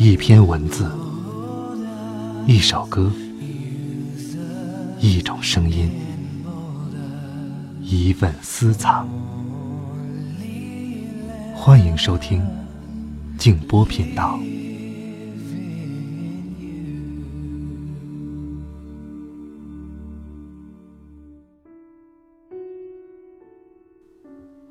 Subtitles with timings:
[0.00, 0.88] 一篇文字，
[2.46, 3.10] 一首歌，
[5.00, 5.90] 一种声音，
[7.80, 9.08] 一份私藏。
[11.52, 12.46] 欢迎收听
[13.36, 14.38] 静波频道。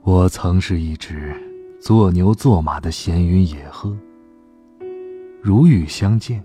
[0.03, 1.35] 我曾是一只
[1.81, 3.93] 做牛做马的闲云野鹤。
[5.47, 6.43] 如雨相见，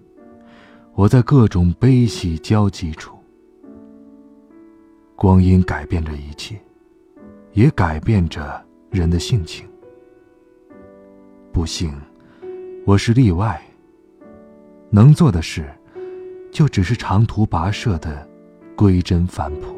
[0.95, 3.19] 我在各种悲喜交集处。
[5.17, 6.57] 光阴改变着一切，
[7.51, 9.69] 也改变着人的性情。
[11.53, 11.93] 不幸，
[12.87, 13.61] 我是例外。
[14.89, 15.69] 能做的事，
[16.53, 18.25] 就只是长途跋涉的
[18.77, 19.75] 归真返璞。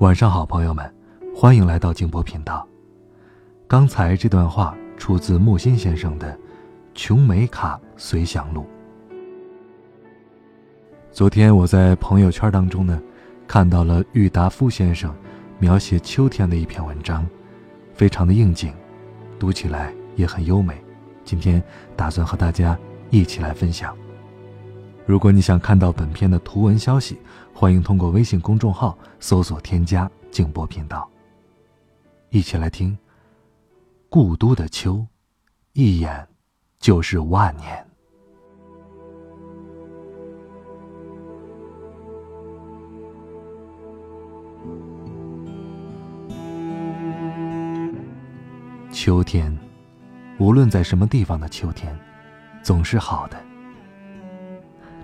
[0.00, 0.94] 晚上好，朋友们，
[1.34, 2.68] 欢迎来到静波频道。
[3.66, 4.76] 刚才这段话。
[4.96, 6.32] 出自木心先生的
[6.94, 8.62] 《琼美卡随想录》。
[11.12, 13.00] 昨天我在朋友圈当中呢，
[13.46, 15.14] 看到了郁达夫先生
[15.58, 17.26] 描写秋天的一篇文章，
[17.94, 18.72] 非常的应景，
[19.38, 20.74] 读起来也很优美。
[21.24, 21.62] 今天
[21.96, 22.78] 打算和大家
[23.10, 23.96] 一起来分享。
[25.06, 27.18] 如果你想看到本片的图文消息，
[27.54, 31.08] 欢迎通过微信公众号搜索添加“静波频道”，
[32.30, 32.96] 一起来听。
[34.18, 35.06] 故都的秋，
[35.74, 36.26] 一眼
[36.78, 37.86] 就是万年。
[48.90, 49.54] 秋天，
[50.38, 51.94] 无论在什么地方的秋天，
[52.62, 53.36] 总是好的。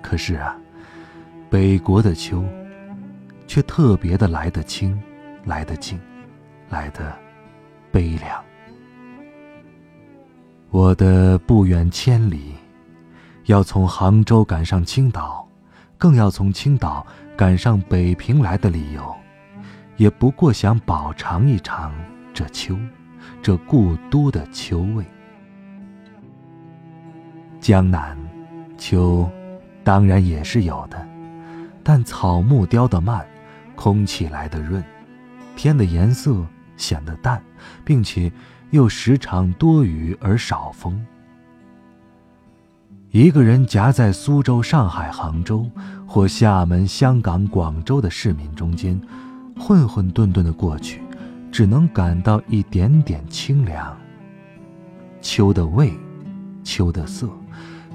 [0.01, 0.59] 可是啊，
[1.51, 2.43] 北国的秋，
[3.47, 4.99] 却特别的来得清，
[5.45, 6.01] 来得静，
[6.71, 7.15] 来得
[7.91, 8.43] 悲凉。
[10.73, 12.55] 我的不远千里，
[13.45, 15.47] 要从杭州赶上青岛，
[15.99, 17.07] 更要从青岛
[17.37, 19.15] 赶上北平来的理由，
[19.99, 21.93] 也不过想饱尝一尝
[22.33, 22.75] 这秋，
[23.43, 25.05] 这故都的秋味。
[27.61, 28.17] 江南，
[28.79, 29.31] 秋，
[29.85, 31.07] 当然也是有的，
[31.83, 33.23] 但草木凋得慢，
[33.77, 34.83] 空气来得润，
[35.55, 36.35] 天的颜色
[36.79, 37.43] 显得淡，
[37.85, 38.33] 并且。
[38.73, 41.01] 又时常多雨而少风。
[43.11, 45.71] 一个人夹在苏州、上海、杭州，
[46.07, 48.99] 或厦门、香港、广州的市民中间，
[49.59, 51.03] 混混沌沌的过去，
[51.51, 53.95] 只能感到一点点清凉。
[55.21, 55.93] 秋的味，
[56.65, 57.29] 秋的色，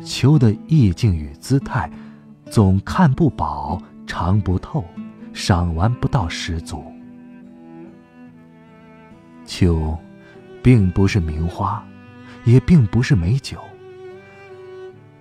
[0.03, 1.89] 秋的意境与姿态，
[2.51, 4.85] 总看不饱，尝不透，
[5.33, 6.83] 赏玩不到十足。
[9.44, 9.97] 秋。
[10.67, 11.81] 并不是名花，
[12.44, 13.57] 也并不是美酒。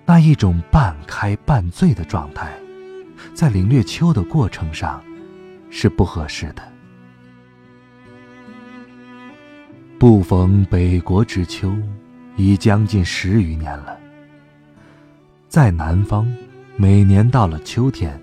[0.05, 2.51] 那一种半开半醉的状态，
[3.33, 5.01] 在领略秋的过程上，
[5.69, 6.61] 是不合适的。
[9.97, 11.73] 不逢北国之秋，
[12.35, 13.97] 已将近十余年了。
[15.47, 16.27] 在南方，
[16.75, 18.19] 每年到了秋天，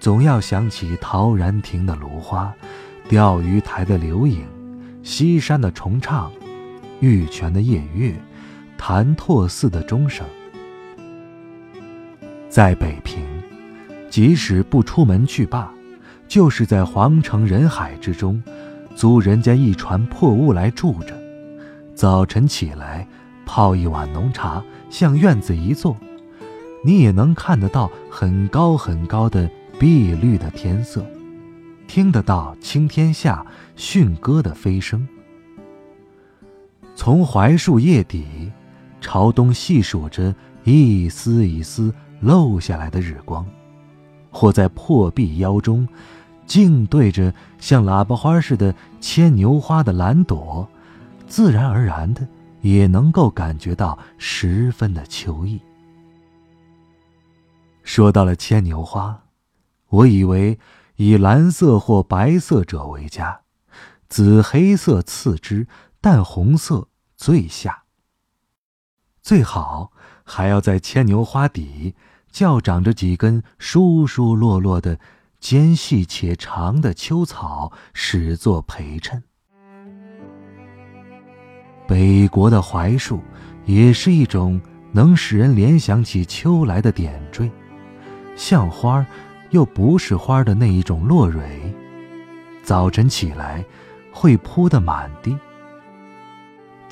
[0.00, 2.50] 总要想起陶然亭的芦花，
[3.10, 4.46] 钓鱼台的柳影，
[5.02, 6.32] 西山的重唱。
[7.02, 8.14] 玉泉的夜月，
[8.78, 10.24] 潭柘寺的钟声，
[12.48, 13.24] 在北平，
[14.08, 15.68] 即使不出门去罢，
[16.28, 18.40] 就是在皇城人海之中，
[18.94, 21.12] 租人家一船破屋来住着。
[21.92, 23.04] 早晨起来，
[23.44, 25.96] 泡一碗浓茶，向院子一坐，
[26.84, 31.04] 你也能看得到很高很高的碧绿的天色，
[31.88, 35.08] 听得到青天下驯鸽的飞声。
[37.04, 38.52] 从槐树叶底
[39.00, 40.32] 朝东细数着
[40.62, 43.44] 一丝一丝漏下来的日光，
[44.30, 45.88] 或在破壁腰中
[46.46, 50.68] 静对着像喇叭花似的牵牛花的蓝朵，
[51.26, 52.24] 自然而然的
[52.60, 55.60] 也能够感觉到十分的秋意。
[57.82, 59.24] 说到了牵牛花，
[59.88, 60.56] 我以为
[60.94, 63.40] 以蓝色或白色者为佳，
[64.08, 65.66] 紫黑色次之，
[66.00, 66.86] 淡红色。
[67.22, 67.84] 最下，
[69.22, 69.92] 最好
[70.24, 71.94] 还要在牵牛花底
[72.32, 74.98] 较长着几根疏疏落落的、
[75.38, 79.22] 尖细且长的秋草，始作陪衬。
[81.86, 83.22] 北国的槐树
[83.66, 84.60] 也是一种
[84.90, 87.48] 能使人联想起秋来的点缀，
[88.34, 89.06] 像花
[89.50, 91.72] 又不是花的那一种落蕊，
[92.64, 93.64] 早晨起来
[94.12, 95.38] 会铺得满地。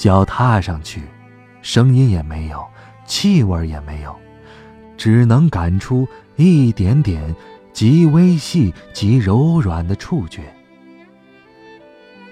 [0.00, 1.02] 脚踏上去，
[1.60, 2.66] 声音也没有，
[3.04, 4.16] 气味也没有，
[4.96, 7.36] 只能感出一点点
[7.74, 10.40] 极微细、极柔软的触觉。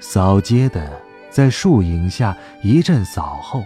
[0.01, 0.99] 扫街的
[1.29, 3.63] 在树影下一阵扫后，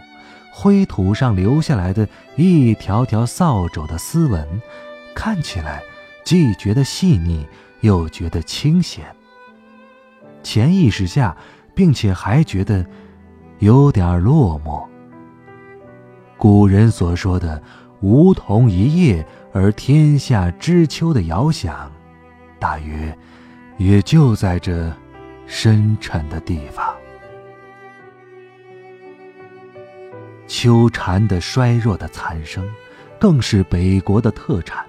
[0.51, 4.45] 灰土上留下来的一条条扫帚的丝纹，
[5.15, 5.81] 看起来
[6.25, 7.47] 既觉得细腻，
[7.83, 9.05] 又觉得清闲。
[10.43, 11.37] 潜意识下，
[11.73, 12.85] 并且还觉得
[13.62, 14.85] 有点落寞。
[16.37, 17.62] 古人所说的
[18.03, 21.88] “梧桐一叶而天下知秋”的遥想，
[22.59, 23.17] 大约
[23.79, 24.93] 也就在这
[25.47, 26.93] 深沉的地方。
[30.49, 32.69] 秋蝉的衰弱的残声，
[33.17, 34.85] 更是北国的特产，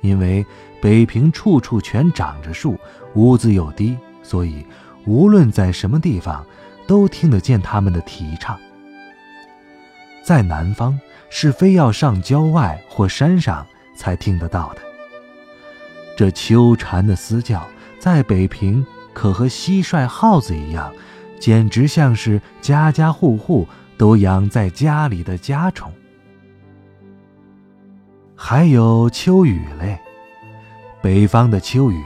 [0.00, 0.42] 因为
[0.80, 2.78] 北平处处全长着树，
[3.16, 3.98] 屋子又低。
[4.22, 4.64] 所以，
[5.04, 6.42] 无论在什么地方，
[6.86, 8.58] 都听得见他们的啼唱。
[10.22, 10.98] 在南方，
[11.30, 14.82] 是非要上郊外或山上才听得到的。
[16.16, 17.66] 这秋蝉的嘶叫，
[17.98, 20.92] 在北平可和蟋蟀、耗子一样，
[21.40, 25.92] 简直像是家家户户都养在家里的家宠。
[28.36, 29.98] 还有秋雨嘞，
[31.00, 32.02] 北方的秋雨。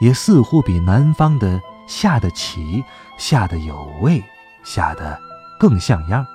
[0.00, 1.60] 也似乎比南方的
[1.92, 2.82] 下得齐，
[3.18, 4.24] 下得有味，
[4.64, 5.20] 下得
[5.60, 6.26] 更像样。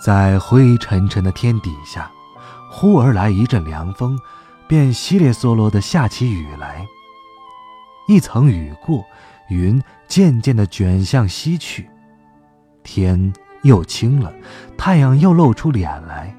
[0.00, 2.08] 在灰沉沉的天底下，
[2.70, 4.16] 忽而来一阵凉风，
[4.68, 6.86] 便稀里嗦啰地下起雨来。
[8.06, 9.04] 一层雨过，
[9.50, 11.90] 云渐渐地卷向西去，
[12.84, 14.32] 天又清了，
[14.76, 16.32] 太阳又露出脸来。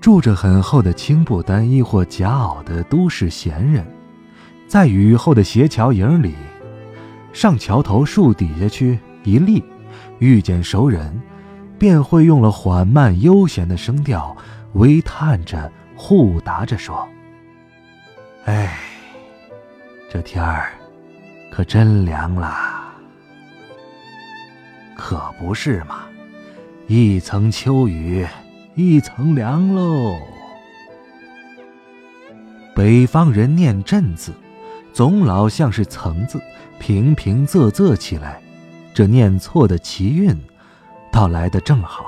[0.00, 3.84] 住着很厚的青布单衣或夹袄的都市闲人，
[4.72, 6.32] 在雨后的斜桥影里，
[7.30, 9.62] 上桥头树底下去一立，
[10.18, 11.20] 遇见熟人，
[11.78, 14.34] 便会用了缓慢悠闲的声调，
[14.72, 17.06] 微叹着，互答着说
[18.48, 18.78] ：“哎，
[20.10, 20.72] 这天儿
[21.50, 22.94] 可真凉啦！
[24.96, 26.04] 可不是嘛，
[26.86, 28.26] 一层秋雨。”
[28.74, 30.16] 一层凉喽。
[32.74, 34.32] 北方人念镇字，
[34.92, 36.38] 总老像是层字，
[36.78, 38.42] 平平仄仄起来，
[38.92, 40.38] 这念错的奇韵，
[41.10, 42.04] 倒来得正好。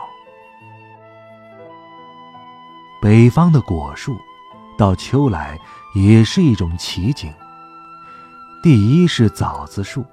[3.00, 4.16] 北方的果树，
[4.76, 5.58] 到秋来
[5.94, 7.32] 也是一种奇景。
[8.62, 10.04] 第一是枣子树，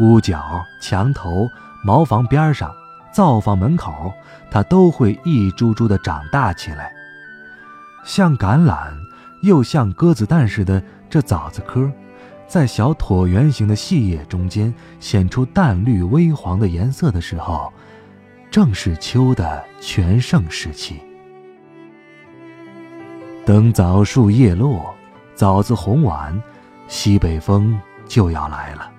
[0.00, 1.48] 屋角、墙头、
[1.84, 2.70] 茅房边上。
[3.12, 4.12] 灶房门口，
[4.50, 6.92] 它都会一株株的长大起来，
[8.04, 8.92] 像橄榄
[9.42, 10.82] 又像鸽子蛋似的。
[11.14, 11.88] 这枣子壳，
[12.48, 17.72] 在小椭圆形的细叶中间显出淡绿微黄的颜色的时候，
[18.50, 20.96] 正是秋的全盛时期。
[23.46, 24.92] 等枣树叶落，
[25.36, 26.36] 枣子红完，
[26.88, 28.90] 西北风就要来了，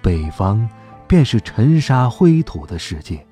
[0.00, 0.66] 北方。
[1.06, 3.26] 便是尘沙灰土的世界，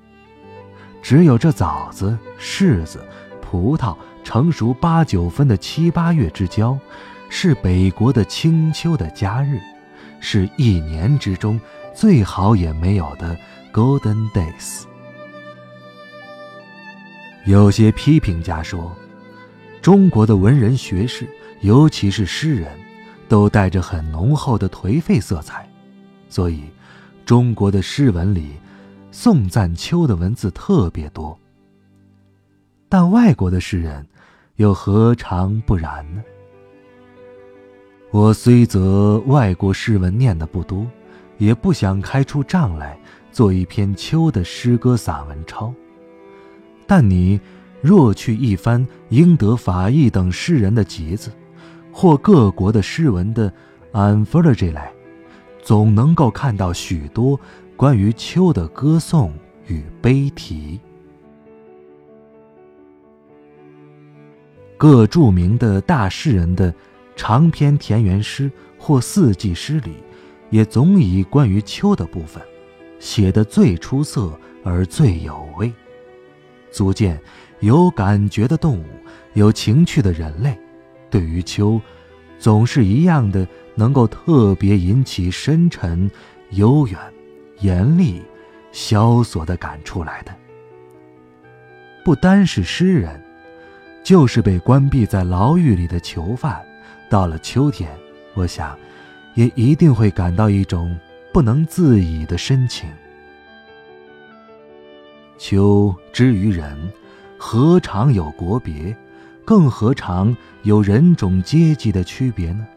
[1.01, 3.03] 只有这枣子、柿子、
[3.41, 6.77] 葡萄成熟八九分的七八月之交，
[7.29, 9.59] 是北国的清秋的佳日，
[10.19, 11.59] 是一年之中
[11.93, 13.37] 最好也没有的
[13.71, 14.83] Golden Days。
[17.45, 18.95] 有些批评家说，
[19.81, 21.27] 中国的文人学士，
[21.61, 22.77] 尤其是诗人，
[23.27, 25.67] 都带着很浓厚的颓废色彩，
[26.27, 26.63] 所以。
[27.25, 28.53] 中国的诗文里，
[29.11, 31.37] 颂赞秋的文字特别多。
[32.89, 34.03] 但外国的诗人，
[34.55, 36.23] 又何尝不然呢？
[38.11, 40.87] 我虽则外国诗文念的不多，
[41.37, 42.99] 也不想开出账来
[43.31, 45.73] 做一篇秋的诗歌散文抄。
[46.87, 47.39] 但你
[47.81, 51.31] 若去一番英德法意等诗人的集子，
[51.91, 53.51] 或各国的诗文的
[53.93, 54.91] anthology 来。
[55.61, 57.39] 总能够看到许多
[57.75, 59.31] 关于秋的歌颂
[59.67, 60.79] 与悲啼。
[64.77, 66.73] 各著名的大诗人的
[67.19, 70.01] 长篇田园诗或四季诗里，
[70.51, 72.41] 也总以关于秋的部分
[72.97, 74.31] 写得最出色
[74.63, 75.69] 而最有味，
[76.71, 77.19] 足见
[77.59, 78.85] 有感觉的动物，
[79.33, 80.57] 有情趣的人类，
[81.09, 81.81] 对于秋，
[82.39, 83.45] 总是一样的。
[83.75, 86.11] 能够特别引起深沉、
[86.49, 86.99] 悠远、
[87.59, 88.21] 严厉、
[88.73, 90.35] 萧索的感触来的，
[92.03, 93.23] 不单是诗人，
[94.03, 96.61] 就是被关闭在牢狱里的囚犯，
[97.09, 97.89] 到了秋天，
[98.35, 98.77] 我想，
[99.33, 100.95] 也一定会感到一种
[101.33, 102.87] 不能自已的深情。
[105.39, 106.77] 秋之于人，
[107.37, 108.95] 何尝有国别？
[109.43, 112.67] 更何尝有人种阶级的区别呢？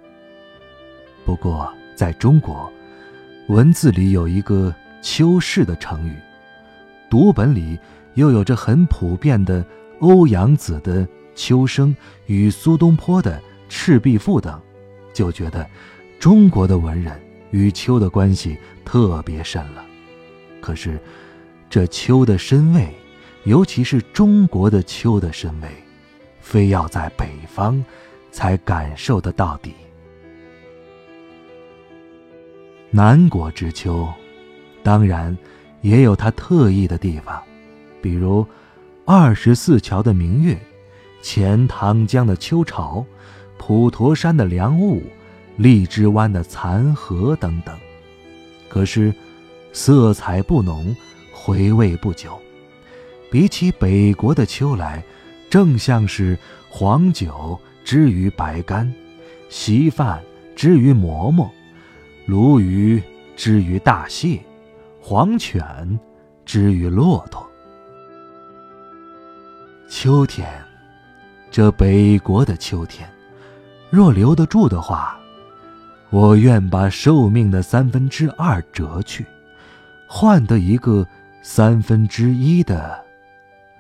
[1.27, 2.73] 不过，在中国，
[3.49, 6.17] 文字里有一个“秋氏”的成语，
[7.11, 7.79] 读本里
[8.15, 9.63] 又有着很普遍的
[9.99, 11.91] 欧阳子的《秋声》
[12.27, 13.37] 与苏东坡的
[13.75, 14.61] 《赤壁赋》等，
[15.15, 15.67] 就觉得
[16.21, 17.19] 中国的文人
[17.53, 19.83] 与秋的关系特别深了。
[20.61, 21.01] 可是，
[21.71, 22.95] 这秋的深味，
[23.45, 25.69] 尤其是中国的秋的深味，
[26.39, 27.83] 非要在北方
[28.31, 29.73] 才感受得到底。
[32.91, 34.07] 南国之秋，
[34.83, 35.37] 当然
[35.81, 37.43] 也有它特异的地方，
[38.03, 38.47] 比如
[39.07, 40.61] 二十四桥的明月、
[41.23, 43.05] 钱塘江的秋潮、
[43.65, 45.01] 普陀山的凉雾、
[45.57, 47.79] 荔枝湾的残荷等等。
[48.69, 49.15] 可是，
[49.73, 50.93] 色彩不浓，
[51.33, 52.37] 回味不久，
[53.31, 55.01] 比起北国的秋来，
[55.49, 56.37] 正像是
[56.69, 58.93] 黄酒之于白干，
[59.49, 60.21] 稀饭
[60.57, 61.49] 之于馍馍。
[62.27, 63.01] 鲈鱼
[63.37, 64.41] 之于大蟹，
[65.01, 66.01] 黄犬
[66.45, 67.49] 之于骆驼。
[69.89, 70.49] 秋天，
[71.49, 73.09] 这北国的秋天，
[73.93, 75.19] 若留得住的话，
[76.09, 79.27] 我愿把寿命的三分之二折去，
[80.07, 81.07] 换得一个
[81.43, 82.99] 三分之一的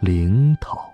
[0.00, 0.91] 零头。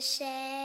[0.00, 0.59] 念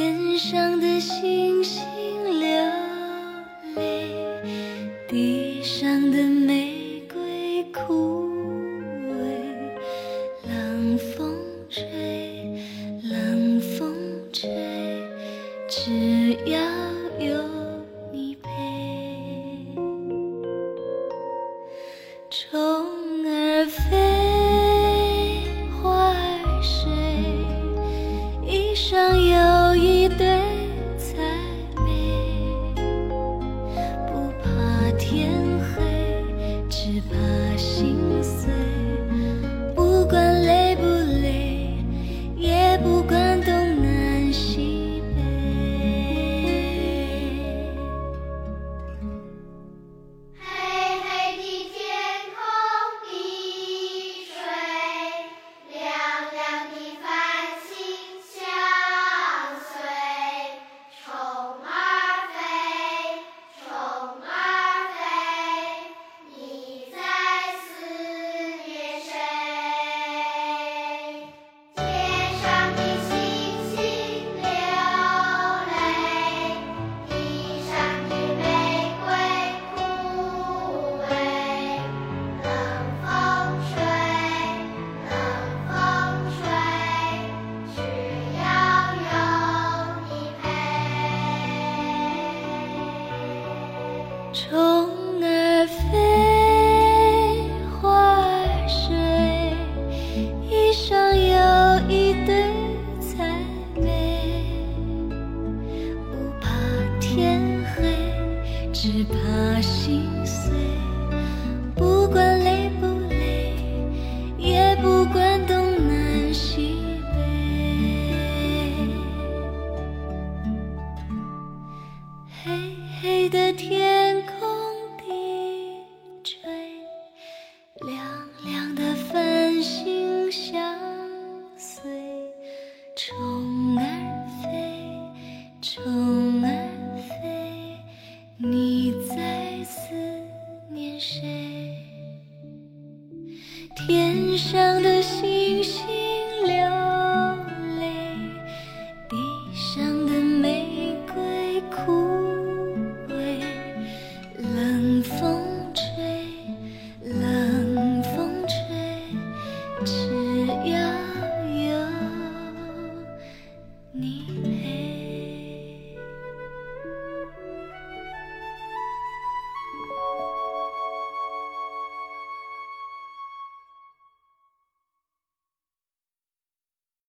[0.00, 1.84] 天上的星星